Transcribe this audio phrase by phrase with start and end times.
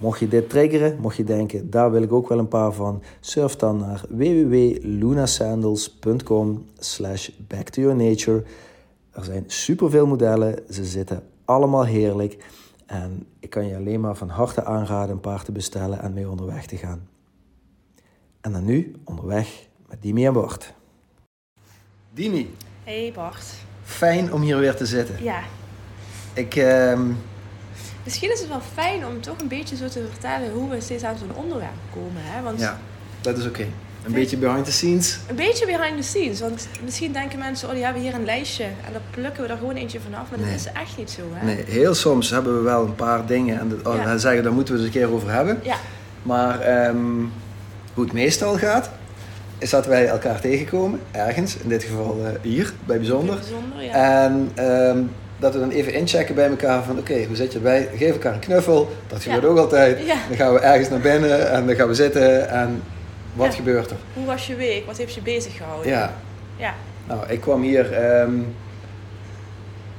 [0.00, 3.02] mocht je dit triggeren, mocht je denken, daar wil ik ook wel een paar van,
[3.20, 8.42] surf dan naar www.lunasandals.com slash back to your nature.
[9.10, 12.44] Er zijn superveel modellen, ze zitten allemaal heerlijk
[12.86, 16.28] en ik kan je alleen maar van harte aanraden een paar te bestellen en mee
[16.30, 17.08] onderweg te gaan.
[18.40, 20.74] En dan nu onderweg met Dimi en Bart.
[22.14, 23.44] Dimi, Hey Bart.
[23.82, 25.22] fijn om hier weer te zitten.
[25.22, 25.40] Ja,
[26.34, 27.10] Ik, ehm,
[28.04, 31.02] misschien is het wel fijn om toch een beetje zo te vertellen hoe we steeds
[31.04, 32.22] aan zo'n onderwerp komen.
[32.24, 32.42] Hè?
[32.42, 32.78] Want ja,
[33.20, 33.66] dat is oké.
[34.06, 35.18] Een beetje behind the scenes.
[35.28, 36.40] Een beetje behind the scenes.
[36.40, 38.64] Want misschien denken mensen, oh die hebben hier een lijstje.
[38.64, 40.30] En dan plukken we er gewoon eentje vanaf.
[40.30, 40.50] Maar Nee.
[40.50, 41.22] dat is echt niet zo.
[41.32, 41.44] Hè?
[41.46, 44.04] Nee, heel soms hebben we wel een paar dingen en dat, oh, Ja.
[44.04, 45.60] dan zeggen daar moeten we het eens een keer over hebben.
[45.62, 45.76] Ja,
[46.22, 46.96] Maar ehm,
[47.94, 48.90] hoe het meestal gaat,
[49.58, 53.34] is dat wij elkaar tegenkomen, ergens, in dit geval eh, hier, bij Bijzonder.
[53.34, 53.82] bijzonder.
[53.84, 53.92] Ja.
[54.24, 55.02] En ehm,
[55.40, 57.88] dat we dan even inchecken bij elkaar van oké, hoe zit je erbij?
[57.96, 59.48] Geef elkaar een knuffel, dat gebeurt Ja.
[59.48, 60.06] ook altijd.
[60.06, 60.16] Ja.
[60.28, 62.82] Dan gaan we ergens naar binnen en dan gaan we zitten en
[63.34, 63.52] wat Ja.
[63.52, 63.96] gebeurt er?
[64.14, 64.86] Hoe was je week?
[64.86, 65.90] Wat heeft je bezig gehouden?
[65.90, 66.12] Ja,
[66.56, 66.74] Ja.
[67.06, 68.32] nou ik kwam hier ehm,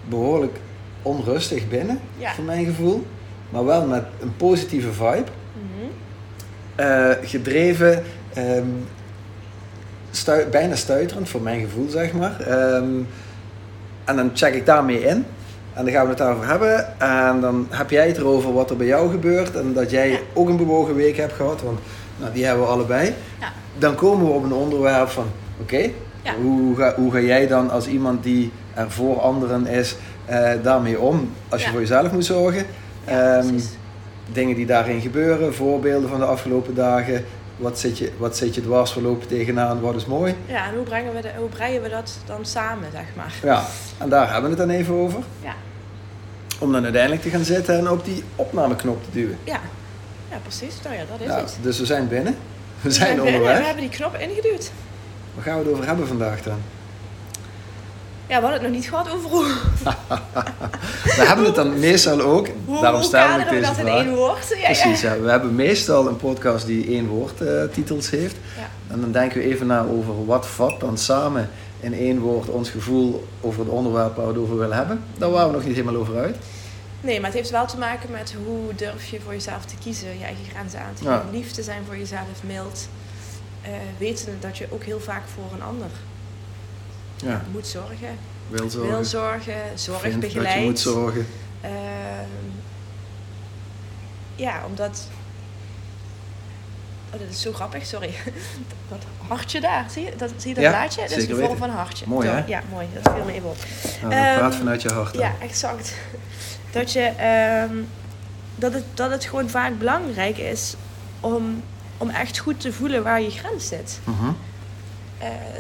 [0.10, 0.58] behoorlijk
[1.02, 2.00] onrustig binnen,
[2.36, 3.06] voor mijn gevoel.
[3.50, 5.24] Maar wel met een positieve vibe.
[5.54, 5.88] Mhm.
[6.76, 8.04] Eh, gedreven,
[8.34, 8.66] ehm,
[10.52, 12.40] bijna stuiterend voor mijn gevoel, zeg maar.
[12.42, 12.86] Ehm,
[14.06, 15.26] en dan check ik daarmee in.
[15.74, 17.00] En dan gaan we het daarover hebben.
[17.00, 19.56] En dan heb jij het erover wat er bij jou gebeurt.
[19.56, 20.18] En dat jij Ja.
[20.34, 21.62] ook een bewogen week hebt gehad.
[21.62, 21.80] Want
[22.18, 23.14] nou, die hebben we allebei.
[23.40, 23.48] Ja.
[23.78, 25.26] Dan komen we op een onderwerp van...
[25.62, 25.90] Oké,
[26.22, 26.34] Ja.
[26.42, 29.96] hoe, ga, hoe ga jij dan als iemand die er voor anderen is...
[30.26, 31.30] eh, daarmee om?
[31.50, 32.66] Als je voor jezelf moet zorgen.
[33.06, 33.60] Ehm,
[34.32, 37.26] dingen die daarin gebeuren, voorbeelden van de afgelopen dagen.
[37.62, 40.36] Wat zit je, wat zit je dwars verlopen tegenaan, wat is mooi?
[40.46, 43.34] Ja, en hoe, brengen we de, hoe breien we dat dan samen, zeg maar?
[43.44, 43.66] Ja,
[43.98, 45.20] en daar hebben we het dan even over.
[45.42, 45.54] Ja.
[46.60, 49.38] Om dan uiteindelijk te gaan zitten en op die opnameknop te duwen.
[49.44, 49.60] Ja,
[50.32, 50.74] ja precies.
[50.84, 51.58] Nou ja, dat is Ja, het.
[51.62, 52.34] dus we zijn binnen.
[52.82, 53.66] We We zijn binnen, We onderweg.
[53.66, 54.72] hebben die knop ingeduwd.
[55.36, 56.62] Waar gaan we het over hebben vandaag dan?
[58.32, 59.46] Ja, we hadden het nog niet gehad over hoe,
[61.18, 64.16] We hebben het dan meestal ook, hoe, daarom stel ik we deze dat in één
[64.16, 64.56] woord.
[64.58, 64.66] Ja.
[64.66, 65.20] Precies, ja.
[65.20, 68.36] We hebben meestal een podcast die één woord eh, titels heeft.
[68.58, 68.94] Ja.
[68.94, 71.50] En dan denken we even na over wat vat dan samen
[71.80, 75.04] in één woord ons gevoel over het onderwerp waar we het over willen hebben.
[75.18, 76.38] Daar waren we nog niet helemaal over uit.
[77.02, 80.18] Nee, maar het heeft wel te maken met hoe durf je voor jezelf te kiezen,
[80.18, 82.88] je eigen grenzen aan te geven, lief te zijn voor jezelf, mild.
[83.62, 85.90] eh weten dat je ook heel vaak voor een ander
[87.22, 88.18] Ja, moet zorgen,
[88.48, 88.92] wil zorgen.
[88.92, 91.28] wil zorgen, zorg dat je moet zorgen.
[91.62, 91.72] Ehm,
[94.36, 95.08] ja, omdat.
[97.14, 98.14] Oh, dat is zo grappig, sorry.
[98.90, 101.02] Dat hartje daar, zie je dat, zie je dat Ja, blaadje?
[101.02, 102.06] Dat is de vorm van een hartje.
[102.08, 102.44] Mooi, hè?
[102.48, 102.88] Ja, mooi.
[103.02, 103.58] Dat viel me even op.
[104.02, 105.14] Nou, Ehm, praat vanuit je hart.
[105.14, 105.22] dan.
[105.22, 105.94] Ja, exact.
[106.72, 107.76] Dat, je, ehm,
[108.56, 110.76] dat, het, dat het gewoon vaak belangrijk is
[111.20, 111.64] om,
[111.98, 114.00] om echt goed te voelen waar je grens zit.
[114.04, 114.32] Mhm.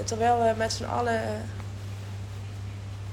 [0.05, 1.21] Terwijl we met z'n allen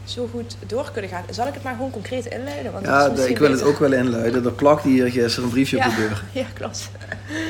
[0.04, 1.24] zo goed door kunnen gaan.
[1.30, 2.72] Zal ik het maar gewoon concreet inleiden?
[2.72, 4.44] Want Ja, ik wil het ook wel inluiden.
[4.44, 5.88] Er plakte hier gisteren een briefje Ja.
[5.88, 6.22] op de deur.
[6.42, 6.90] Ja, klopt.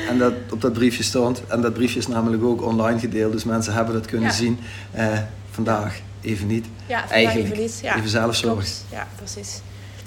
[0.09, 3.43] En dat, op dat briefje stond, en dat briefje is namelijk ook online gedeeld, dus
[3.43, 4.33] mensen hebben dat kunnen Ja.
[4.35, 4.59] zien.
[4.91, 5.07] Eh,
[5.51, 6.65] vandaag even niet.
[6.85, 7.45] Ja, vandaag Eigenlijk.
[7.51, 7.79] even niet.
[7.81, 8.59] Ja, even zelf zorgen.
[8.63, 8.85] klopt.
[8.91, 9.61] Ja, precies.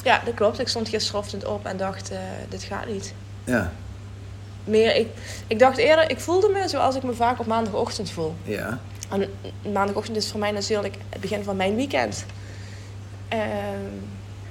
[0.04, 0.58] Ja, dat klopt.
[0.60, 2.18] Ik stond gisterochtend op en dacht, eh,
[2.48, 3.12] dit gaat niet.
[3.44, 3.72] Ja,
[4.64, 5.06] Meer, ik,
[5.46, 8.34] ik dacht eerder, ik voelde me zoals ik me vaak op maandagochtend voel.
[8.42, 8.78] ja.
[9.10, 9.30] En
[9.72, 12.24] maandagochtend is voor mij natuurlijk het begin van mijn weekend.
[13.28, 13.40] Ehm,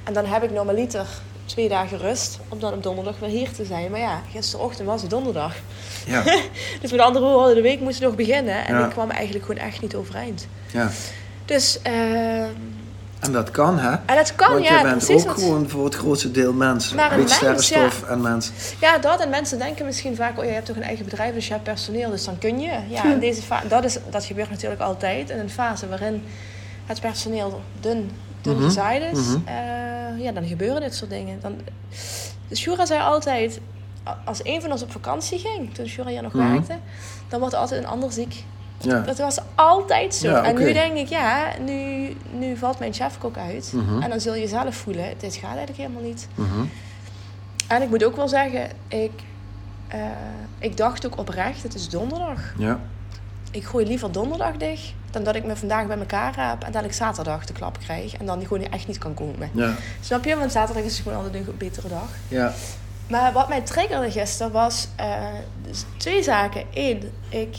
[0.04, 1.08] En dan heb ik normaliter
[1.46, 3.92] twee dagen rust om dan op donderdag weer hier te zijn.
[3.92, 5.56] Maar ja, gisterochtend was het donderdag.
[6.06, 6.24] Ja.
[6.82, 8.66] dus met andere woorden, de week moest nog beginnen.
[8.66, 8.86] En Ja.
[8.86, 10.48] ik kwam eigenlijk gewoon echt niet overeind.
[10.74, 10.90] ja.
[11.46, 12.50] Dus, ehm,
[13.22, 13.92] En dat kan, hè?
[14.06, 15.28] en het kan, Want ja, je bent precies.
[15.28, 16.94] ook gewoon voor het grootste deel mens.
[16.94, 18.52] Maar een Beetje mens, sterrenstof en mens.
[18.80, 19.20] Ja, dat.
[19.20, 21.64] En mensen denken misschien vaak, oh, je hebt toch een eigen bedrijf, dus je hebt
[21.64, 22.80] personeel, dus dan kun je.
[22.88, 25.30] Ja, in deze dat, is, dat gebeurt natuurlijk altijd.
[25.30, 26.24] In een fase waarin
[26.86, 29.38] het personeel dun, dun gezaaid is, mhm.
[29.46, 31.40] eh, ja, dan gebeuren dit soort dingen.
[31.42, 31.56] Dan,
[32.48, 33.60] dus Shura zei altijd,
[34.26, 36.52] als een van ons op vakantie ging, toen Shura hier nog Mhm.
[36.52, 36.76] werkte,
[37.28, 38.44] dan wordt er altijd een ander ziek.
[38.84, 39.00] Ja.
[39.00, 40.30] Dat was altijd zo.
[40.30, 43.72] Ja, En nu denk ik, ja, nu, nu valt mijn chefkok uit.
[43.76, 44.02] Mhm.
[44.02, 46.28] En dan zul je zelf voelen, dit gaat eigenlijk helemaal niet.
[46.36, 46.66] Mhm.
[47.68, 49.12] En ik moet ook wel zeggen, ik,
[49.88, 50.00] eh,
[50.60, 52.40] ik dacht ook oprecht, het is donderdag.
[52.58, 52.80] Ja.
[53.52, 56.84] Ik gooi liever donderdag dicht dan dat ik me vandaag bij elkaar heb en dat
[56.84, 59.50] ik zaterdag de klap krijg en dan gewoon echt niet kan komen.
[59.54, 59.76] Ja.
[60.02, 60.36] Snap je?
[60.36, 62.10] Want zaterdag is gewoon altijd een betere dag.
[62.28, 62.54] Ja.
[63.08, 64.88] Maar wat mij triggerde gisteren was
[65.62, 66.64] dus twee zaken.
[66.74, 67.56] Eén, ik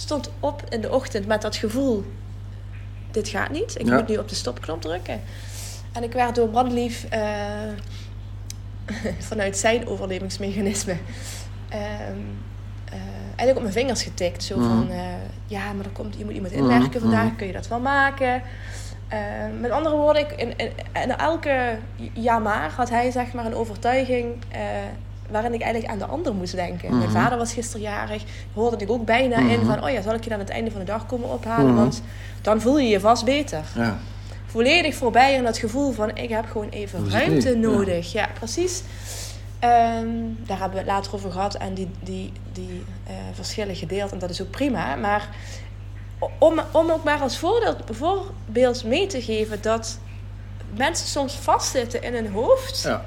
[0.00, 2.04] stond op in de ochtend met dat gevoel:
[3.10, 3.80] dit gaat niet.
[3.80, 3.94] Ik Ja.
[3.94, 5.20] moet nu op de stopknop drukken.
[5.92, 7.20] En ik werd door Brandlief eh,
[9.28, 10.96] vanuit zijn overlevingsmechanisme
[11.68, 12.18] ehm,
[12.84, 12.94] eh,
[13.26, 14.42] eigenlijk op mijn vingers getikt.
[14.44, 14.98] Zo van: eh,
[15.46, 18.42] ja, maar er komt, je moet iemand inwerken vandaag, kun je dat wel maken?
[19.08, 19.18] Eh,
[19.60, 20.70] met andere woorden, ik, in, in,
[21.02, 21.78] in elke
[22.12, 24.34] ja maar had hij zeg maar een overtuiging
[25.30, 26.96] waarin ik eigenlijk aan de ander moest denken.
[26.98, 27.18] Mijn Mhm.
[27.20, 28.22] vader was gisteren jarig,
[28.54, 29.64] hoorde ik ook bijna in Mhm.
[29.66, 31.66] van, oh ja, zal ik je dan aan het einde van de dag komen ophalen?
[31.66, 31.76] Mhm.
[31.76, 32.02] Want
[32.42, 33.60] dan voel je je vast beter.
[33.74, 33.98] Ja.
[34.46, 38.12] Volledig voorbij in dat gevoel van, ik heb gewoon even ruimte nodig.
[38.12, 38.82] Ja, precies.
[39.58, 40.06] Ehm,
[40.46, 44.12] daar hebben we het later over gehad en die, die, die eh, verschillen gedeeld.
[44.12, 44.94] En dat is ook prima.
[44.96, 45.28] Maar
[46.38, 49.98] om, om ook maar als voorbeeld, voorbeeld mee te geven dat
[50.76, 52.82] mensen soms vastzitten in hun hoofd.
[52.82, 53.04] Ja.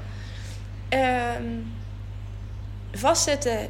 [0.88, 1.42] Ehm,
[2.92, 3.68] vastzitten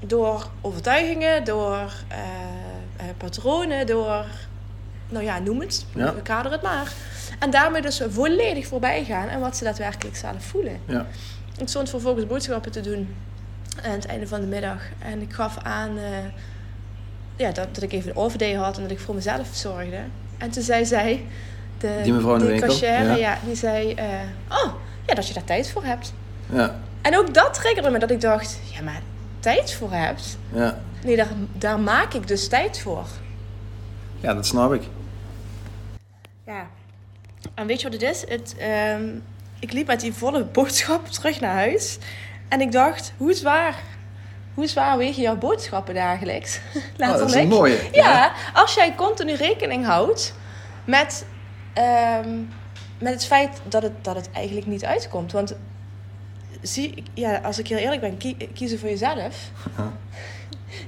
[0.00, 2.18] door overtuigingen, door eh,
[2.96, 4.24] eh, patronen, door,
[5.08, 6.14] nou ja, noem het, Ja.
[6.14, 6.92] we kaderen het maar.
[7.38, 10.80] En daarmee dus volledig voorbij gaan en wat ze daadwerkelijk zelf voelen.
[10.86, 11.06] Ja.
[11.58, 13.14] Ik stond vervolgens boodschappen te doen
[13.84, 14.82] aan het einde van de middag.
[14.98, 16.04] En ik gaf aan eh,
[17.36, 19.98] ja, dat, dat ik even een off-day had en dat ik voor mezelf zorgde.
[20.38, 21.24] En toen zei zij,
[21.78, 23.14] de, Die mevrouw in de de winkel, cashier, ja.
[23.14, 23.38] ja.
[23.44, 23.90] die zei,
[24.50, 24.72] oh,
[25.06, 26.12] ja, dat je daar tijd voor hebt.
[26.52, 26.76] Ja.
[27.06, 29.00] En ook dat triggerde me dat ik dacht, ja, maar
[29.40, 30.38] tijd voor hebt?
[30.52, 30.78] Ja.
[31.04, 33.06] Nee, daar, daar maak ik dus tijd voor.
[34.20, 34.82] Ja, dat snap ik.
[36.46, 36.66] Ja.
[37.54, 38.24] En weet je wat het is?
[38.28, 39.04] Het, ehm,
[39.58, 41.98] ik liep met die volle boodschap terug naar huis.
[42.48, 43.74] En ik dacht, hoe zwaar,
[44.54, 46.60] hoe zwaar wegen jouw boodschappen dagelijks?
[46.98, 47.78] Oh, dat is een mooie.
[47.92, 50.34] Ja, als jij continu rekening houdt
[50.84, 51.26] met,
[51.72, 52.38] ehm,
[52.98, 55.32] met het feit dat het, dat het eigenlijk niet uitkomt.
[55.32, 55.56] Want
[56.62, 59.50] zie, ja, als ik heel eerlijk ben, kie- kiezen voor jezelf.
[59.76, 59.92] Ja.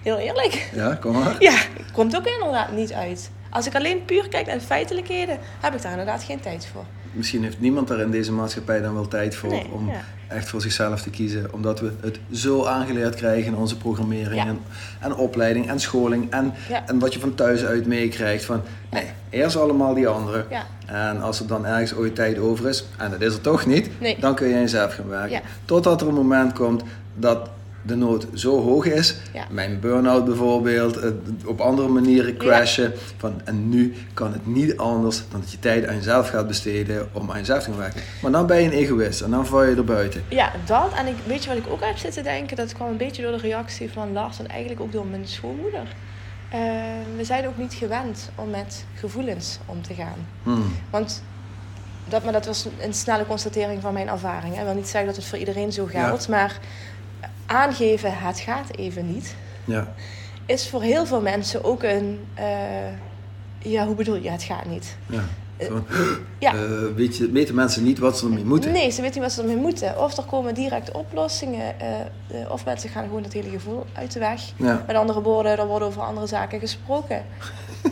[0.03, 0.69] Heel eerlijk.
[0.75, 1.37] Ja, kom maar.
[1.39, 1.59] Ja,
[1.93, 3.31] komt ook inderdaad niet uit.
[3.51, 6.85] Als ik alleen puur kijk naar de feitelijkheden, heb ik daar inderdaad geen tijd voor.
[7.13, 10.01] Misschien heeft niemand daar in deze maatschappij dan wel tijd voor Nee, om ja.
[10.29, 11.53] echt voor zichzelf te kiezen.
[11.53, 14.47] Omdat we het zo aangeleerd krijgen in onze programmering Ja.
[14.47, 14.59] en,
[15.01, 16.31] en opleiding en scholing.
[16.31, 16.87] En, Ja.
[16.87, 18.61] en wat je van thuis uit meekrijgt van
[18.91, 20.47] nee, eerst allemaal die anderen.
[20.87, 23.91] En als er dan ergens ooit tijd over is, en dat is er toch niet,
[24.01, 24.17] Nee.
[24.21, 25.41] dan kun je jezelf gaan werken.
[25.65, 26.83] Totdat er een moment komt
[27.15, 27.49] dat
[27.83, 29.17] de nood zo hoog is.
[29.33, 29.47] Ja.
[29.51, 30.99] Mijn burn-out bijvoorbeeld,
[31.45, 32.93] op andere manieren crashen.
[33.17, 37.09] Van, en nu kan het niet anders dan dat je tijd aan jezelf gaat besteden
[37.13, 38.01] om aan jezelf te gaan werken.
[38.23, 40.23] Maar dan ben je een egoïst en dan val je er buiten.
[40.29, 40.93] Ja, dat.
[40.97, 42.57] En ik, weet je wat ik ook heb zitten denken?
[42.57, 45.87] Dat kwam een beetje door de reactie van Lars en eigenlijk ook door mijn schoonmoeder.
[46.51, 46.61] Eh,
[47.17, 50.27] we zijn ook niet gewend om met gevoelens om te gaan.
[50.43, 50.73] Hmm.
[50.91, 51.23] Want
[52.09, 54.59] dat, maar dat was een snelle constatering van mijn ervaring.
[54.59, 56.59] Ik wil niet zeggen dat het voor iedereen zo geldt, maar
[57.49, 59.93] aangeven het gaat even niet, Ja.
[60.47, 62.47] is voor heel veel mensen ook een, eh,
[63.59, 64.97] ja, hoe bedoel je, het gaat niet.
[65.07, 65.23] Ja.
[65.67, 65.85] Zo,
[66.39, 66.53] Ja.
[66.55, 66.61] eh,
[66.97, 68.73] weet je, weten mensen niet wat ze ermee moeten?
[68.73, 69.99] Nee, ze weten niet wat ze ermee moeten.
[70.03, 74.13] Of er komen directe oplossingen, eh, eh, of mensen gaan gewoon het hele gevoel uit
[74.13, 74.43] de weg.
[74.57, 74.85] Ja.
[74.87, 77.25] Met andere woorden, er wordt over andere zaken gesproken.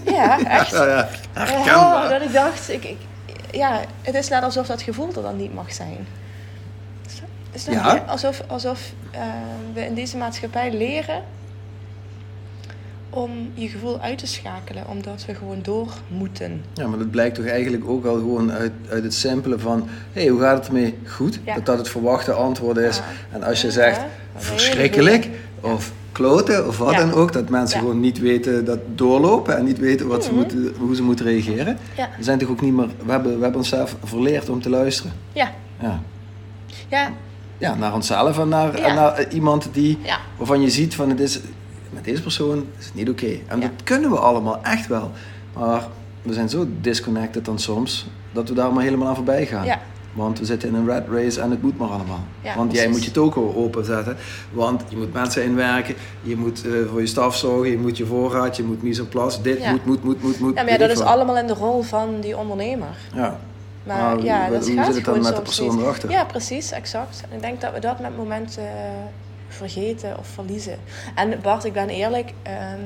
[0.05, 0.71] Ja, echt.
[0.71, 1.01] Ja, ja.
[1.03, 2.09] Oh, Herkenbaar.
[2.09, 2.97] dat ik dacht, ik, ik,
[3.51, 6.07] ja, het is net alsof dat gevoel er dan niet mag zijn.
[7.59, 7.95] Snap Ja.
[7.95, 8.01] je?
[8.03, 9.21] Alsof, alsof eh,
[9.75, 11.23] we in deze maatschappij leren
[13.11, 16.65] om je gevoel uit te schakelen, omdat we gewoon door moeten.
[16.75, 19.89] Ja, maar dat blijkt toch eigenlijk ook al gewoon uit, uit het simpele van...
[20.13, 20.99] Hé, hey, hoe gaat het ermee?
[21.07, 21.39] Goed.
[21.45, 21.55] Ja.
[21.55, 22.97] Dat dat het verwachte antwoord is.
[22.97, 23.03] Ja.
[23.33, 24.01] En als je zegt,
[24.37, 25.29] verschrikkelijk...
[25.61, 26.99] Of kloten of wat Ja.
[26.99, 27.33] dan ook.
[27.33, 27.85] Dat mensen Ja.
[27.85, 30.39] gewoon niet weten dat doorlopen en niet weten wat ze Mhm.
[30.39, 31.77] moeten, hoe ze moeten reageren.
[31.97, 32.09] Ja.
[32.17, 35.13] We zijn toch ook niet meer, we hebben, we hebben onszelf verleerd om te luisteren.
[35.33, 35.51] Ja.
[35.81, 36.01] Ja.
[36.89, 37.13] Ja.
[37.59, 38.85] Ja, naar onszelf en naar, Ja.
[38.85, 40.19] en naar eh, iemand die, Ja.
[40.37, 41.41] waarvan je ziet van het is,
[41.91, 43.27] met deze persoon is het niet oké.
[43.47, 43.67] En Ja.
[43.67, 45.11] dat kunnen we allemaal, echt wel.
[45.55, 45.87] Maar
[46.23, 49.65] we zijn zo disconnected dan soms, dat we daar maar helemaal aan voorbij gaan.
[50.13, 52.25] Want we zitten in een red race en het moet maar allemaal.
[52.57, 54.17] Want jij moet je toko openzetten.
[54.53, 55.95] Want je moet mensen inwerken.
[56.23, 57.71] Je moet eh, voor je staf zorgen.
[57.71, 58.57] Je moet je voorraad.
[58.57, 59.43] Je moet mise en place.
[59.43, 60.55] Dit moet, moet, moet, moet, moet.
[60.55, 62.97] Ja, maar dat is allemaal in de rol van die ondernemer.
[63.15, 63.39] Ja.
[63.87, 65.85] Maar Maar ja, dat hoe gaat zit het dan gewoon met de soms persoon niet.
[65.85, 66.11] erachter?
[66.11, 67.23] Ja, precies, exact.
[67.31, 68.69] En ik denk dat we dat met momenten
[69.49, 70.79] vergeten of verliezen.
[71.15, 72.81] En Bart, ik ben eerlijk, ehm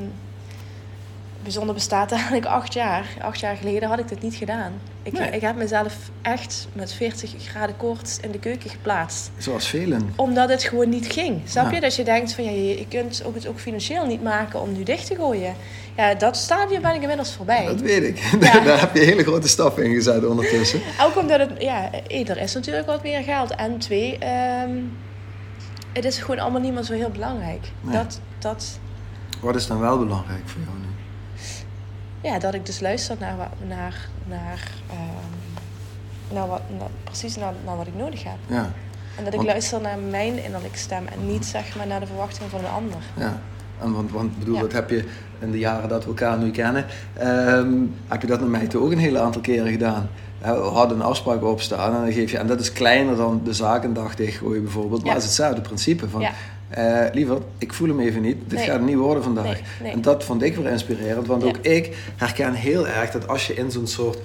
[1.42, 3.06] bijzonder bestaat eigenlijk acht jaar.
[3.20, 4.72] Acht jaar geleden had ik dit niet gedaan.
[5.02, 5.30] Ik, Nee.
[5.30, 9.30] ik heb mezelf echt met 40 graden koorts in de keuken geplaatst.
[9.38, 10.12] Zoals velen.
[10.16, 11.40] Omdat het gewoon niet ging.
[11.44, 11.74] Snap Ja.
[11.74, 11.80] je?
[11.80, 14.82] Dat je denkt van ja, je, kunt ook het ook financieel niet maken om nu
[14.82, 15.54] dicht te gooien.
[15.96, 17.64] Ja, dat stadium ben ik inmiddels voorbij.
[17.66, 18.18] Dat weet ik.
[18.40, 18.60] Ja.
[18.64, 20.80] Daar heb je hele grote stappen in gezet ondertussen.
[21.06, 23.54] Ook omdat het, ja, één, er is natuurlijk wat meer geld.
[23.54, 24.70] En twee, ehm,
[25.92, 27.70] het is gewoon allemaal niet meer zo heel belangrijk.
[27.80, 27.92] Nee.
[27.96, 28.78] Dat, dat,
[29.40, 30.86] Wat is dan wel belangrijk voor jou nu?
[32.20, 33.34] Ja, dat ik dus luister naar,
[33.68, 34.70] naar, naar,
[36.32, 38.36] naar wat, naar- precies naar, naar wat ik nodig heb.
[38.46, 38.72] Ja.
[39.16, 42.06] En dat ik Want- luister naar mijn innerlijke stem en niet zeg maar naar de
[42.06, 42.98] verwachtingen van een ander.
[43.16, 43.40] Ja,
[43.80, 44.60] en want, want bedoel, Ja.
[44.60, 45.04] dat heb je
[45.38, 47.72] in de jaren dat we elkaar nu kennen, ehm,
[48.08, 50.08] heb je dat met mij toch ook een hele aantal keren gedaan.
[50.40, 53.52] We hadden een afspraak opstaan en dan geef je, en dat is kleiner dan de
[53.52, 55.14] zaak een dag dichtgooien bijvoorbeeld, maar Ja.
[55.14, 56.20] het is hetzelfde principe van,
[57.12, 58.66] Liever, ik voel hem even niet, dit Nee.
[58.66, 59.44] gaat het niet worden vandaag.
[59.44, 59.92] Nee, nee.
[59.92, 61.48] En dat vond ik weer inspirerend, want Ja.
[61.48, 64.18] ook ik herken heel erg dat als je in zo'n soort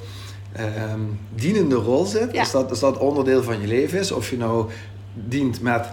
[0.54, 1.00] ehm,
[1.36, 2.40] dienende rol zit, Ja.
[2.40, 4.70] als, dat, als dat onderdeel van je leven is, of je nou
[5.14, 5.86] dient met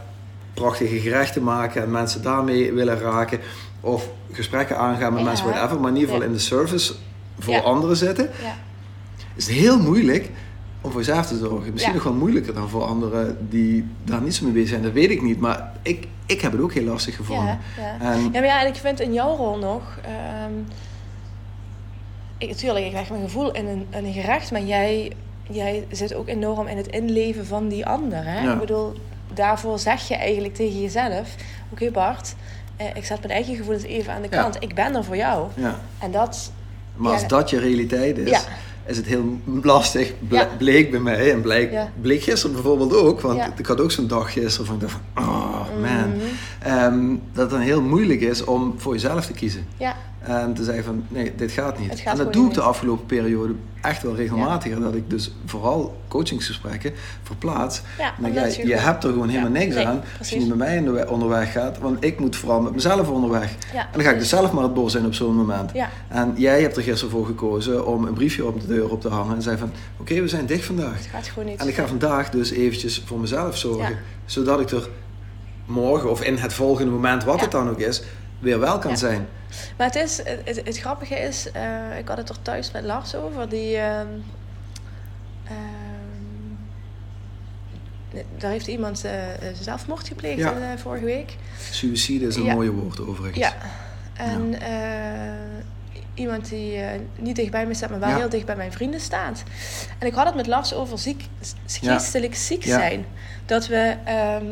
[0.55, 3.39] prachtige gerechten maken en mensen daarmee willen raken,
[3.81, 5.29] of gesprekken aangaan met Ja.
[5.29, 6.93] mensen, whatever, maar in ieder geval in de service
[7.39, 8.57] voor anderen zitten, Ja.
[9.37, 10.31] is het heel moeilijk
[10.83, 11.73] om voor jezelf te zorgen.
[11.73, 11.99] Misschien Ja.
[11.99, 15.11] nog wel moeilijker dan voor anderen die daar niet zo mee bezig zijn, dat weet
[15.11, 17.59] ik niet, maar ik, ik heb het ook heel lastig gevonden.
[17.77, 18.13] Ja, ja.
[18.13, 19.99] En, Ja, maar ja, en ik vind in jouw rol nog.
[20.05, 20.53] ehm
[22.39, 25.13] ik, natuurlijk, ik leg mijn gevoel in een, in een gerecht, maar jij,
[25.51, 28.25] jij zit ook enorm in het inleven van die ander.
[28.25, 28.43] Hè?
[28.43, 28.53] Ja.
[28.53, 28.93] Ik bedoel,
[29.35, 31.35] daarvoor zeg je eigenlijk tegen jezelf:
[31.73, 32.35] Oké, Bart,
[32.77, 34.57] eh, ik zet mijn eigen gevoelens even aan de kant.
[34.61, 35.49] Ik ben er voor jou.
[35.55, 35.79] ja.
[35.99, 36.53] En dat.
[36.97, 38.41] Maar als dat je realiteit is, Ja.
[38.87, 40.13] Is het heel lastig.
[40.19, 40.49] Ble-.
[40.59, 41.71] Bleek bij mij en bleek,
[42.01, 43.21] bleek gisteren bijvoorbeeld ook.
[43.21, 46.09] Want ik had ook zo'n dag gisteren van, ik dacht van, oh man.
[46.09, 46.25] Mhm.
[46.65, 49.67] Ehm, dat het dan heel moeilijk is om voor jezelf te kiezen.
[49.77, 52.01] Ja, En te zeggen van, nee, dit gaat niet.
[52.01, 54.81] Gaat en dat doe ik de afgelopen periode echt wel regelmatiger.
[54.81, 56.93] Dat ik dus vooral coachingsgesprekken
[57.23, 57.83] verplaats.
[57.99, 60.05] Ja, En dan omdat ga je hebt er gewoon helemaal Ja, niks nee, aan als
[60.09, 60.39] je precies.
[60.39, 61.79] niet met mij onderweg gaat.
[61.79, 63.55] Want ik moet vooral met mezelf onderweg.
[63.73, 64.29] Ja, en dan ga ik dus precies.
[64.29, 65.71] zelf maar het bos in op zo'n moment.
[65.75, 69.01] ja, En jij hebt er gisteren voor gekozen om een briefje op de deur op
[69.01, 69.35] te hangen.
[69.37, 70.97] En zei van, oké, we zijn dicht vandaag.
[70.97, 71.61] het gaat gewoon niet.
[71.61, 73.91] En ik ga vandaag dus eventjes voor mezelf zorgen.
[73.91, 73.99] Ja.
[74.25, 74.89] Zodat ik er
[75.67, 77.43] morgen of in het volgende moment, wat Ja.
[77.43, 78.03] het dan ook is,
[78.39, 78.97] weer wel kan Ja.
[78.97, 79.29] zijn.
[79.77, 82.85] Maar het, is, het, het, het grappige is, eh, ik had het er thuis met
[82.85, 83.77] Lars over, die.
[83.77, 84.07] ehm,
[85.45, 85.55] ehm,
[88.39, 89.13] daar heeft iemand eh,
[89.61, 90.53] zelfmoord gepleegd Ja.
[90.53, 91.37] eh, vorige week.
[91.71, 93.39] Suicide is een mooie woord overigens.
[93.39, 93.55] Ja.
[94.15, 94.55] En
[96.15, 98.17] iemand die eh, niet dicht bij me staat, maar wel Ja.
[98.17, 99.43] heel dicht bij mijn vrienden staat.
[99.99, 101.25] En ik had het met Lars over ziek,
[101.67, 102.79] geestelijk ziek Ja.
[102.79, 103.07] zijn.
[103.47, 103.95] Dat we.
[104.05, 104.45] ehm,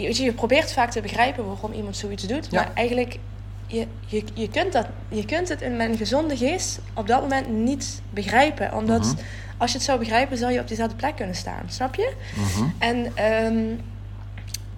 [0.00, 2.60] je, je, probeert vaak te begrijpen waarom iemand zoiets doet, Ja.
[2.62, 3.18] maar eigenlijk.
[3.66, 7.48] Je, je, je, kunt dat, je kunt het in mijn gezonde geest op dat moment
[7.48, 8.74] niet begrijpen.
[8.74, 9.14] Omdat Mhm.
[9.56, 11.62] als je het zou begrijpen, zou je op diezelfde plek kunnen staan.
[11.68, 12.12] Snap je?
[12.36, 12.68] Mhm.
[12.78, 13.64] En ehm,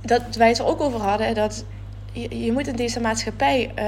[0.00, 1.64] dat wij het er ook over hadden, dat
[2.12, 3.86] je, je moet in deze maatschappij eh,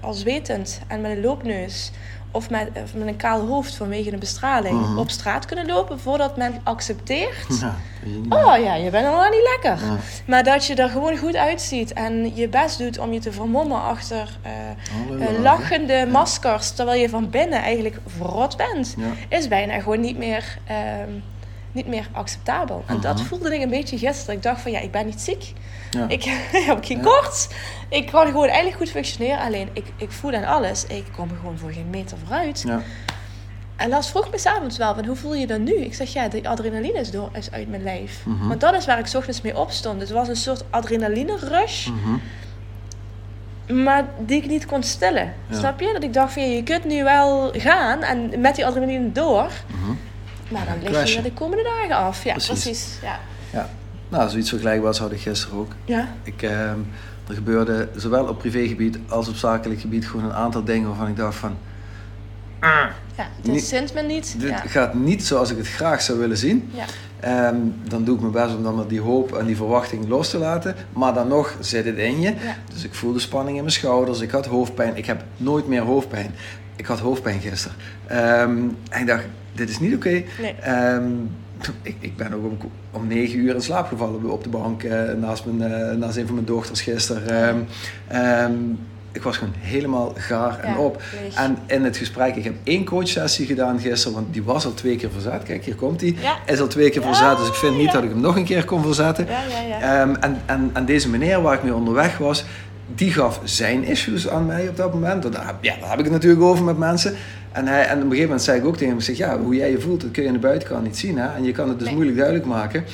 [0.00, 1.90] als wetend en met een loopneus
[2.36, 4.98] of met, of met een kaal hoofd vanwege een bestraling Mhm.
[4.98, 7.60] op straat kunnen lopen voordat men accepteert.
[7.60, 7.74] Ja.
[8.28, 9.86] Oh ja, je bent al lang niet lekker.
[9.86, 9.96] Ja.
[10.26, 13.82] Maar dat je er gewoon goed uitziet en je best doet om je te vermommen
[13.82, 14.50] achter eh,
[15.06, 18.94] Allerlei eh, lachende maskers, terwijl je van binnen eigenlijk verrot bent
[19.28, 21.10] is bijna gewoon niet meer, ehm,
[21.76, 22.82] niet meer acceptabel.
[22.86, 23.26] En dat Mhm.
[23.26, 24.34] voelde ik een beetje gisteren.
[24.34, 25.52] Ik dacht van ja, ik ben niet ziek.
[25.90, 26.08] Ja.
[26.08, 26.24] Ik
[26.68, 27.02] heb geen Ja.
[27.02, 27.48] koorts.
[27.88, 29.38] Ik kan gewoon eigenlijk goed functioneren.
[29.38, 30.84] Alleen ik, ik voel aan alles.
[30.86, 32.62] Ik kom er gewoon voor geen meter vooruit.
[32.66, 32.80] Ja.
[33.76, 35.72] En Lars vroeg me s'avonds wel, van, hoe voel je dan nu?
[35.74, 38.20] Ik zeg ja, de adrenaline is, door, is uit mijn lijf.
[38.24, 38.48] Mhm.
[38.48, 40.00] Want dat is waar ik 's ochtends mee opstond.
[40.00, 41.86] Het was een soort adrenaline rush.
[41.88, 42.16] Mhm.
[43.82, 45.34] Maar die ik niet kon stillen.
[45.50, 45.90] Snap je?
[45.92, 49.50] Dat ik dacht van je kunt nu wel gaan en met die adrenaline door.
[50.48, 51.10] Maar dan lig crashen.
[51.10, 52.24] je er de komende dagen af.
[52.24, 52.62] Ja, Precies.
[52.62, 52.98] precies.
[53.02, 53.18] Ja.
[53.52, 53.70] Ja.
[54.08, 55.72] Nou, zoiets vergelijkbaars had ik gisteren ook.
[55.84, 56.08] Ja.
[56.22, 56.78] Ik ehm,
[57.28, 61.16] Er gebeurde zowel op privégebied als op zakelijk gebied gewoon een aantal dingen waarvan ik
[61.16, 61.56] dacht van...
[63.16, 64.40] Ja, dit zint me niet.
[64.40, 64.56] Dit ja.
[64.56, 66.70] gaat niet zoals ik het graag zou willen zien.
[66.72, 66.84] Ja.
[67.20, 67.56] Ehm,
[67.88, 70.38] dan doe ik mijn best om dan maar die hoop en die verwachting los te
[70.38, 70.74] laten.
[70.92, 72.28] Maar dan nog zit het in je.
[72.28, 72.56] Ja.
[72.72, 74.20] Dus ik voelde spanning in mijn schouders.
[74.20, 74.96] Ik had hoofdpijn.
[74.96, 76.34] Ik heb nooit meer hoofdpijn.
[76.76, 77.76] Ik had hoofdpijn gisteren.
[78.06, 79.24] Ehm, en ik dacht,
[79.56, 80.22] dit is niet oké.
[80.40, 80.54] Nee.
[80.60, 81.04] Ehm,
[81.82, 82.58] ik, ik ben ook om,
[82.90, 86.26] om negen uur in slaap gevallen op de bank eh, naast, mijn, eh, naast een
[86.26, 87.28] van mijn dochters gisteren.
[87.48, 87.56] Ehm,
[88.08, 88.52] ehm,
[89.12, 91.02] ik was gewoon helemaal gaar en Ja, op.
[91.22, 91.34] leeg.
[91.34, 94.96] En in het gesprek, ik heb één coachsessie gedaan gisteren, want die was al twee
[94.96, 95.42] keer verzet.
[95.42, 96.00] Kijk, hier komt.
[96.00, 96.36] Ja.
[96.46, 98.44] Is al twee keer Ja, verzet, dus ik vind niet dat ik hem nog een
[98.44, 99.26] keer kon verzetten.
[99.26, 100.00] Ja, ja, ja.
[100.00, 102.44] Ehm, en, en, en deze meneer waar ik mee onderweg was,
[102.94, 105.22] die gaf zijn issues aan mij op dat moment.
[105.22, 107.14] Dat, ja, daar heb ik het natuurlijk over met mensen.
[107.52, 109.54] En, hij, en op een gegeven moment zei ik ook tegen hem, zeg, ja, hoe
[109.54, 111.18] jij je voelt, dat kun je aan de buitenkant niet zien.
[111.18, 111.34] Hè?
[111.36, 111.94] En je kan het dus Nee.
[111.96, 112.84] moeilijk duidelijk maken.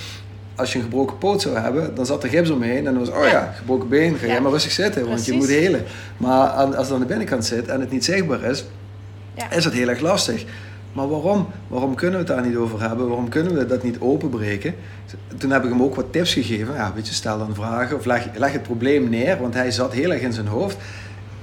[0.55, 2.77] Als je een gebroken poot zou hebben, dan zat er gips omheen.
[2.77, 3.53] En dan was, oh ja, Ja.
[3.57, 4.33] gebroken been, ga Ja.
[4.33, 5.83] jij maar rustig zitten, want je moet helen.
[6.17, 8.65] Maar als het aan de binnenkant zit en het niet zichtbaar is,
[9.35, 9.51] Ja.
[9.51, 10.45] is het heel erg lastig.
[10.93, 11.47] Maar waarom?
[11.69, 13.09] Waarom kunnen we het daar niet over hebben?
[13.09, 14.75] Waarom kunnen we dat niet openbreken?
[15.39, 16.75] Toen heb ik hem ook wat tips gegeven.
[16.75, 19.93] Ja, weet je, stel dan vragen of leg, leg het probleem neer, want hij zat
[19.93, 20.77] heel erg in zijn hoofd.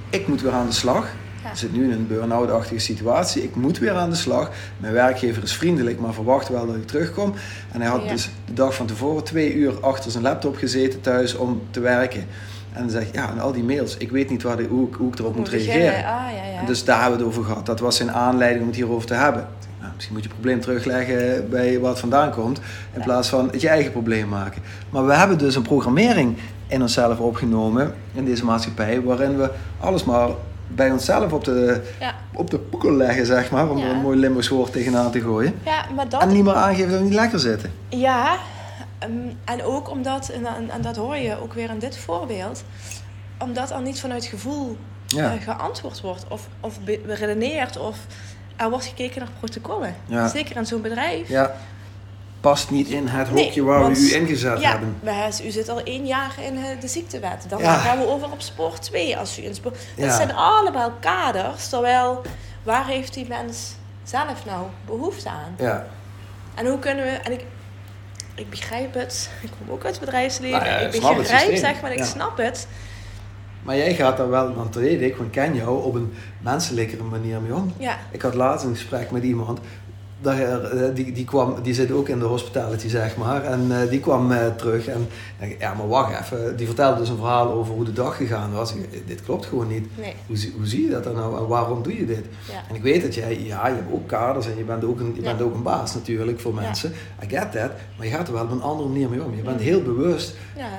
[0.10, 1.08] Ik moet weer aan de slag.
[1.44, 1.50] Ja.
[1.50, 3.44] Ik zit nu in een burn-out-achtige situatie.
[3.44, 4.52] Ik moet weer aan de slag.
[4.78, 7.34] Mijn werkgever is vriendelijk, maar verwacht wel dat ik terugkom.
[7.72, 8.10] En hij had Ja.
[8.12, 12.26] dus de dag van tevoren twee uur achter zijn laptop gezeten thuis om te werken.
[12.74, 14.94] En dan zeg ik, ja, en al die mails, ik weet niet waar hoe, ik-
[14.96, 15.94] hoe ik erop moet reageren.
[15.94, 16.60] Ah, ja, ja.
[16.60, 17.66] En dus daar hebben we het over gehad.
[17.66, 19.48] Dat was zijn aanleiding om het hierover te hebben.
[19.80, 22.58] Nou, misschien moet je het probleem terugleggen bij waar het vandaan komt.
[22.58, 22.64] In
[23.00, 23.04] Ja.
[23.04, 24.62] plaats van het je eigen probleem maken.
[24.90, 27.94] Maar we hebben dus een programmering in onszelf opgenomen.
[28.14, 29.02] In deze maatschappij.
[29.02, 29.50] Waarin we
[29.80, 30.30] alles maar
[30.68, 32.14] bij onszelf op de, ja.
[32.34, 33.70] op de poekel leggen, zeg maar.
[33.70, 35.54] Om er een mooi Limburgs woord tegenaan te gooien.
[35.66, 36.22] ja, maar dat...
[36.22, 37.72] En niet meer aangeven dat we niet lekker zitten.
[37.90, 38.36] Ja,
[39.00, 39.12] ehm,
[39.46, 42.64] en ook omdat, en, en, dat hoor je ook weer in dit voorbeeld,
[43.40, 44.78] omdat er niet vanuit gevoel
[45.08, 45.34] Ja.
[45.34, 47.98] eh, geantwoord wordt of, of be- beredeneerd of
[48.56, 49.96] er wordt gekeken naar protocollen.
[50.06, 50.28] Ja.
[50.28, 51.28] Zeker in zo'n bedrijf.
[51.30, 51.56] Ja.
[52.42, 54.96] Past niet in het Nee, hokje waar want- we u ingezet Ja, hebben.
[55.02, 57.46] wij- u zit al één jaar in eh, de ziektewet.
[57.50, 57.78] Dan Ja.
[57.78, 59.18] gaan we over op spoor 2.
[59.18, 59.74] Als u in spoor...
[59.96, 60.06] Ja.
[60.06, 61.70] Dat zijn allemaal kaders.
[61.70, 62.22] Terwijl,
[62.64, 63.72] waar heeft die mens
[64.04, 65.56] zelf nou behoefte aan?
[65.58, 65.86] Ja.
[66.56, 67.12] En hoe kunnen we...
[67.12, 67.46] En ik,
[68.40, 69.30] ik begrijp het.
[69.42, 70.58] Ik kom ook uit het bedrijfsleven.
[70.60, 71.58] Nou ja, ik het begrijp, systeem.
[71.58, 72.06] zeg maar, ik Ja.
[72.06, 72.68] snap het.
[73.64, 76.14] Maar jij gaat daar wel, want dat weet ik, want ik ken jou, op een
[76.42, 77.74] menselijkere manier mee om.
[77.78, 79.60] Ja, Ik had laatst een gesprek met iemand.
[80.22, 83.44] Daar, eh, die, die, kwam, die zit ook in de hospitality, zeg maar.
[83.44, 84.88] En eh, die kwam eh, terug.
[84.88, 85.08] En
[85.40, 86.56] denk, ja, maar wacht even.
[86.58, 88.74] Die vertelde dus een verhaal over hoe de dag gegaan was.
[88.74, 89.98] Ik, dit klopt gewoon niet.
[89.98, 90.14] nee.
[90.28, 92.26] Hoe, zie- hoe zie je dat dan nou en waarom doe je dit?
[92.52, 92.64] Ja.
[92.70, 95.12] En ik weet dat jij, ja, je hebt ook kaders en je bent ook een,
[95.16, 95.28] je Ja.
[95.28, 96.62] bent ook een baas natuurlijk voor Ja.
[96.62, 96.92] mensen.
[97.24, 97.72] I get that.
[97.98, 99.36] Maar je gaat er wel op een andere manier mee om.
[99.36, 100.36] Je bent heel bewust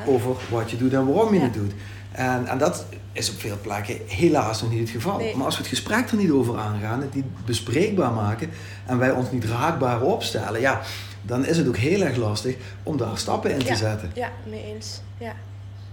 [0.07, 1.73] over wat je doet en waarom je het doet.
[2.13, 5.17] En, en dat is op veel plekken helaas nog niet het geval.
[5.19, 5.37] Nee.
[5.37, 8.51] Maar als we het gesprek er niet over aangaan, het niet bespreekbaar maken
[8.87, 10.81] en wij ons niet raakbaar opstellen, ja,
[11.23, 13.75] dan is het ook heel erg lastig om daar stappen in te Ja.
[13.75, 14.11] zetten.
[14.15, 15.01] Ja, mee eens.
[15.19, 15.33] Ja.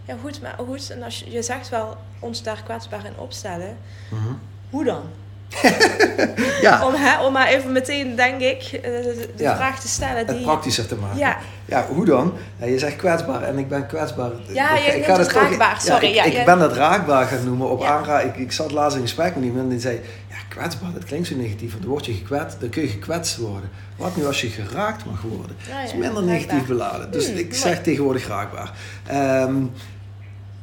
[0.05, 0.89] Ja, goed, maar goed.
[0.89, 3.77] En als je, je zegt wel ons daar kwetsbaar in opstellen.
[4.09, 4.33] Mhm.
[4.69, 5.01] Hoe dan?
[6.61, 9.55] Ja, Om, hè, om maar even meteen, denk ik, eh, de, Ja.
[9.55, 10.41] vraag te stellen het die...
[10.43, 11.17] praktischer te maken.
[11.17, 11.37] Ja.
[11.65, 12.33] Ja, hoe dan?
[12.59, 14.31] Ja, je zegt kwetsbaar en ik ben kwetsbaar.
[14.47, 16.73] Ja, Ik- je ik noemt ga het toch- raakbaar, sorry, ik, ja, ik ben dat
[16.73, 18.19] raakbaar gaan noemen op aanra.
[18.19, 19.99] Ik, ik zat laatst in gesprek met iemand en die zei...
[20.29, 21.69] Ja, kwetsbaar, dat klinkt zo negatief.
[21.71, 23.69] Want dan word je gekwetst, dan kun je gekwetst worden.
[23.95, 25.55] Wat nu als je geraakt mag worden?
[25.67, 27.11] Dat is minder negatief beladen.
[27.11, 27.55] Dus Hmm, ik mooi.
[27.59, 28.71] zeg tegenwoordig raakbaar.
[29.07, 29.55] Ehm,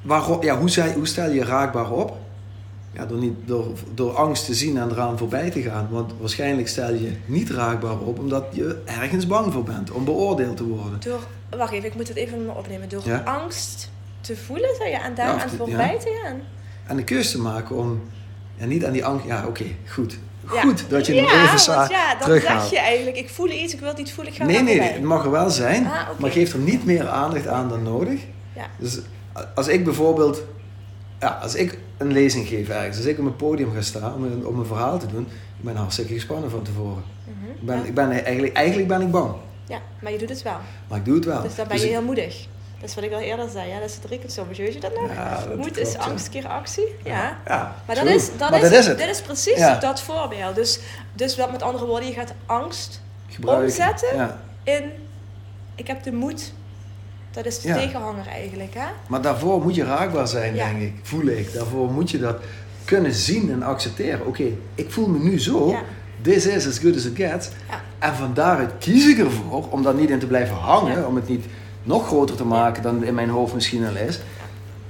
[0.03, 2.17] waarom, ja, hoe, zei- hoe stel je raakbaar op?
[2.95, 5.89] Ja, door, niet, door, door angst te zien en eraan voorbij te gaan.
[5.91, 10.57] Want waarschijnlijk stel je niet raakbaar op omdat je ergens bang voor bent om beoordeeld
[10.57, 11.01] te worden.
[11.01, 11.21] Door,
[11.59, 12.89] wacht even, ik moet het even opnemen.
[12.89, 13.19] Door Ja.
[13.25, 16.41] angst te voelen, zei je, en daar Ja, aan voorbij te gaan.
[16.87, 18.03] En de keuze te maken om
[18.57, 19.27] ja, niet aan die angst.
[19.27, 20.19] Ja, oké, goed.
[20.47, 23.79] Goed dat je hem even want ja, dan zeg je eigenlijk, ik voel iets, ik
[23.81, 26.31] wil het niet voelen, ik ga Nee, nee, het mag er wel zijn, Ah, maar
[26.31, 28.21] geef er niet meer aandacht aan dan nodig.
[28.55, 28.67] Ja.
[28.79, 28.99] Dus
[29.55, 30.43] als ik bijvoorbeeld,
[31.21, 34.25] ja, als ik een lezing geef ergens, als ik op een podium ga staan om
[34.25, 35.23] een, om een verhaal te doen,
[35.59, 37.05] ik ben hartstikke gespannen van tevoren.
[37.25, 37.51] Mhm.
[37.51, 37.85] Ik ben, ja.
[37.85, 39.35] ik ben eigenlijk, eigenlijk ben ik bang,
[39.67, 40.57] ja, maar je doet het wel.
[40.89, 41.43] maar ik doe het wel.
[41.43, 42.47] Dus dan ben Dus je ik- heel moedig.
[42.81, 43.69] Dat is wat ik al eerder zei.
[43.69, 44.09] Ja, dat is het.
[44.09, 45.13] Weet je dat nog?
[45.15, 46.87] Ja, dat Moed klopt, is angst keer actie.
[47.05, 47.39] Ja.
[47.47, 48.17] Ja, Maar, dat true.
[48.17, 48.99] is, dat, Maar is, dat is het.
[48.99, 50.55] dit is precies dat voorbeeld.
[50.55, 50.79] Dus,
[51.13, 53.65] dus wat met andere woorden, je gaat angst Gebruiken.
[53.67, 54.39] omzetten.
[54.63, 54.91] In...
[55.75, 56.53] Ik heb de moed.
[57.35, 57.75] Dat is de Ja.
[57.77, 58.87] tegenhanger eigenlijk, hè?
[59.09, 60.69] Maar daarvoor moet je raakbaar zijn, Ja.
[60.69, 60.93] denk ik.
[61.03, 61.53] Voel ik.
[61.53, 62.37] Daarvoor moet je dat
[62.85, 64.27] kunnen zien en accepteren.
[64.27, 64.45] Oké,
[64.75, 65.77] ik voel me nu zo.
[66.21, 67.49] This is as good as it gets.
[67.99, 71.07] En van daaruit kies ik ervoor om daar niet in te blijven hangen.
[71.07, 71.45] Om het niet
[71.83, 74.17] nog groter te maken dan in mijn hoofd misschien al is.
[74.17, 74.23] En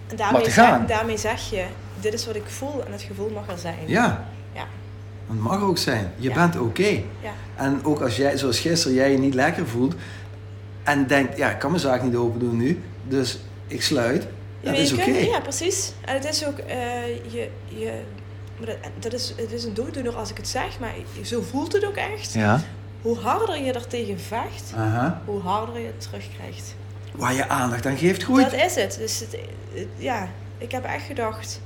[0.09, 1.65] Maar daarmee, zeg, daarmee zeg je,
[2.01, 3.77] dit is wat ik voel en het gevoel mag er zijn.
[3.87, 4.65] Ja, Ja.
[5.27, 6.13] dat mag ook zijn.
[6.17, 6.35] Je Ja.
[6.35, 6.89] bent oké.
[7.23, 7.31] Ja.
[7.57, 9.95] En ook als jij, zoals gisteren, jij je niet lekker voelt
[10.85, 14.27] en denkt, ja, ik kan mijn zaak niet open doen nu, dus ik sluit.
[14.61, 15.11] Ja, Dat is oké.
[15.11, 15.93] Ja, precies.
[16.05, 18.01] En het is ook, eh, je, je,
[18.61, 21.85] dat, dat is, het is een dooddoener als ik het zeg, maar zo voelt het
[21.87, 22.33] ook echt.
[22.33, 22.61] Ja.
[23.03, 25.23] Hoe harder je er tegen vecht, Aha.
[25.25, 26.75] hoe harder je het terugkrijgt.
[27.13, 28.51] Waar je aandacht aan geeft, groeit.
[28.51, 28.97] Dat is het.
[28.99, 29.37] Dus het,
[29.73, 31.61] het- ja, ik heb echt gedacht,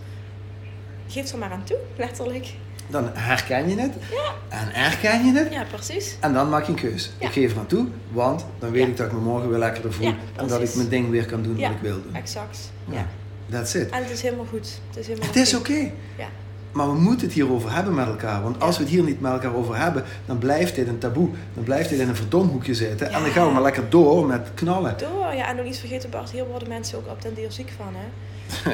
[1.08, 2.46] geef er maar aan toe, letterlijk.
[2.90, 4.56] Dan herken je het Ja.
[4.58, 5.52] en erken je het.
[5.52, 6.16] Ja, precies.
[6.20, 7.10] En dan maak je een keus.
[7.18, 7.26] Ja.
[7.26, 9.92] Ik geef er aan toe, want dan weet ik dat ik me morgen weer lekkerder
[9.92, 10.12] voel.
[10.36, 12.14] En dat ik mijn ding weer kan doen wat ik wil doen.
[12.14, 12.70] Exact.
[12.84, 12.94] Ja.
[12.96, 13.06] Ja.
[13.50, 13.90] That's it.
[13.90, 14.80] En het is helemaal goed.
[14.88, 15.90] Het is, helemaal Het is oké.
[16.18, 16.26] Ja.
[16.72, 18.42] Maar we moeten het hierover hebben met elkaar.
[18.42, 21.28] Want als we het hier niet met elkaar over hebben, dan blijft dit een taboe.
[21.54, 23.06] Dan blijft dit in een verdomhoekje zitten.
[23.12, 24.94] En dan gaan we maar lekker door met knallen.
[24.98, 27.70] Door, ja, en nog niet vergeten Bart, hier worden mensen ook op den duur ziek
[27.76, 28.06] van, hè.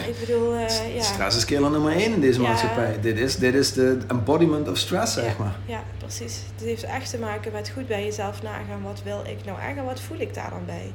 [0.08, 1.02] Ik bedoel, eh, ja.
[1.02, 2.48] Stress is killer nummer 1 in deze Ja.
[2.48, 2.96] maatschappij.
[3.00, 5.54] Dit is, dit is de embodiment of stress, zeg maar.
[5.66, 6.40] Ja, precies.
[6.56, 8.82] Het heeft echt te maken met goed bij jezelf nagaan.
[8.82, 10.92] Wat wil ik nou echt en wat voel ik daar dan bij?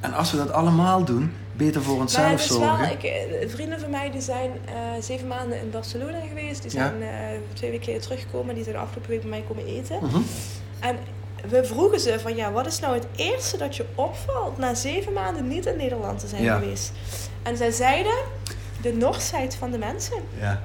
[0.00, 2.90] En als we dat allemaal doen, beter voor Maar onszelf het is wel, zorgen.
[2.92, 6.62] ik, eh, vrienden van mij die zijn eh, zeven maanden in Barcelona geweest.
[6.62, 6.92] Die zijn
[7.52, 8.54] twee weken geleden teruggekomen.
[8.54, 9.96] Die zijn afgelopen week bij mij komen eten.
[10.02, 10.18] Mhm.
[10.80, 10.96] En
[11.48, 15.12] we vroegen ze van ja, wat is nou het eerste dat je opvalt na zeven
[15.12, 16.58] maanden niet in Nederland te zijn Ja.
[16.58, 16.92] geweest?
[17.44, 18.14] En zij zeiden
[18.82, 20.16] de Norsheid van de mensen.
[20.40, 20.62] Ja,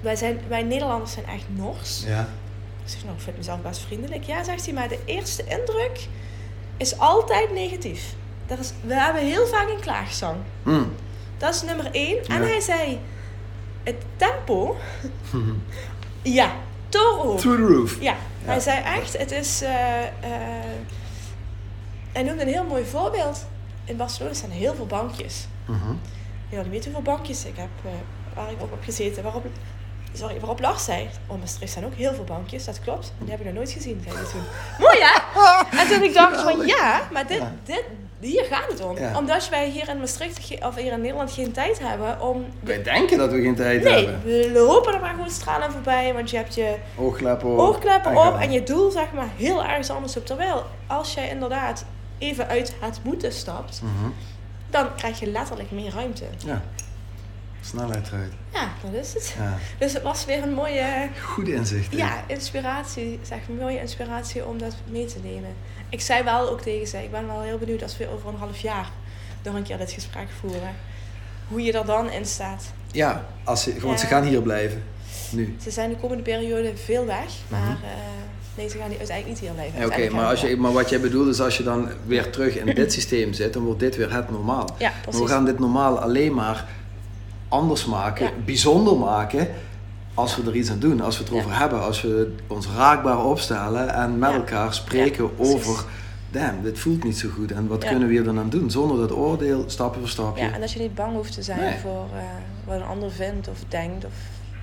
[0.00, 2.02] Wij, zijn, wij Nederlanders zijn echt Nors.
[2.06, 2.28] ja.
[2.84, 4.24] Ik zeg, nou, ik vind mezelf best vriendelijk.
[4.24, 6.08] Ja, zegt hij, maar de eerste indruk
[6.76, 8.14] is altijd negatief.
[8.46, 10.36] Dat is, we hebben heel vaak een klaagzang.
[10.62, 10.92] Mm.
[11.38, 12.24] Dat is nummer één.
[12.26, 13.00] En hij zei,
[13.82, 14.76] het tempo,
[16.22, 16.52] ja,
[16.88, 17.34] toro.
[17.36, 18.00] Through the roof.
[18.00, 18.14] Ja,
[18.44, 19.62] hij zei echt, het is...
[19.62, 20.10] eh, eh,
[22.12, 23.46] hij noemde een heel mooi voorbeeld.
[23.84, 25.46] In Barcelona staan heel veel bankjes.
[25.66, 25.92] Mhm.
[26.50, 27.90] Ja, die weet hoeveel bankjes ik heb, eh,
[28.34, 29.22] waar ik op heb gezeten.
[29.22, 29.44] Waarop,
[30.12, 32.64] sorry, waarop Lars zei, oh, Maastricht staan ook heel veel bankjes.
[32.64, 33.06] Dat klopt.
[33.18, 34.42] En die heb ik nog nooit gezien, zei hij toen.
[34.78, 35.18] Mooi, hè?
[35.80, 37.84] En toen ik dacht van, ja, maar dit, dit,
[38.20, 38.98] hier gaat het om.
[38.98, 39.16] Ja.
[39.18, 42.44] Omdat wij hier in Maastricht, of hier in Nederland, geen tijd hebben om...
[42.60, 44.24] Wij denken dat we geen tijd Nee, hebben.
[44.24, 47.58] we lopen er maar gewoon stralen voorbij, want je hebt je Oogkleppen op.
[47.58, 50.26] oogkleppen en op en je doel zeg maar heel ergens anders op.
[50.26, 51.84] Terwijl als jij inderdaad
[52.18, 54.10] even uit het moeten stapt, Mhm.
[54.70, 56.24] Dan krijg je letterlijk meer ruimte.
[56.44, 56.62] Ja.
[57.60, 58.32] Snelheid eruit.
[58.52, 59.34] Ja, dat is het.
[59.38, 59.58] Ja.
[59.78, 61.92] Dus het was weer een mooie Goed inzicht.
[61.92, 65.54] ja, inspiratie, zeg maar, mooie inspiratie om dat mee te nemen.
[65.88, 68.38] Ik zei wel ook tegen ze, ik ben wel heel benieuwd als we over een
[68.38, 68.90] half jaar
[69.42, 70.74] nog een keer dit gesprek voeren.
[71.48, 72.64] Hoe je er dan in staat.
[72.92, 74.82] Ja, als ze, want ze gaan hier blijven.
[75.30, 75.56] Nu.
[75.62, 77.70] Ze zijn de komende periode veel weg, maar Mhm.
[77.84, 77.90] eh,
[78.56, 79.80] nee, ze gaan niet- uiteindelijk niet hier blijven.
[79.80, 82.56] Ja, Oké, maar, als je, maar wat jij bedoelt is als je dan weer terug
[82.56, 84.68] in dit systeem zit, dan wordt dit weer het normaal.
[84.78, 86.66] Ja, Maar we gaan dit normaal alleen maar
[87.48, 88.32] anders maken, Ja.
[88.44, 89.48] bijzonder maken,
[90.14, 91.00] als we er iets aan doen.
[91.00, 95.84] Als we het erover hebben, als we ons raakbaar opstellen en met elkaar spreken over,
[96.30, 97.88] damn, dit voelt niet zo goed en wat Ja.
[97.88, 98.70] kunnen we hier dan aan doen?
[98.70, 100.44] Zonder dat oordeel, stapje voor stapje.
[100.44, 101.78] Ja, en dat je niet bang hoeft te zijn Nee.
[101.82, 102.22] voor eh,
[102.64, 104.12] wat een ander vindt of denkt of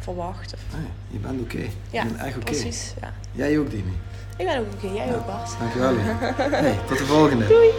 [0.08, 0.54] verwacht.
[0.54, 0.60] Of...
[0.78, 1.63] Nee, je bent oké.
[1.96, 2.46] Ja, je bent echt oké.
[2.46, 2.93] precies.
[3.02, 3.10] Ja.
[3.32, 3.96] Jij ook, Dimi.
[4.38, 5.50] Ik ben ook oké, jij ook Bart.
[5.60, 5.96] Dankjewel.
[6.65, 7.48] Hey, tot de volgende.
[7.48, 7.70] Doei!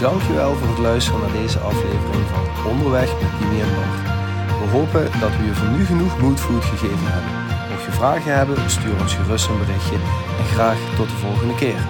[0.00, 4.00] Dankjewel voor het luisteren naar deze aflevering van Onderweg met Dimi en Bart.
[4.60, 7.32] We hopen dat we je voor nu genoeg moodfood gegeven hebben.
[7.70, 9.98] Mocht je vragen hebben, stuur ons gerust een berichtje
[10.40, 11.80] en graag tot de volgende keer.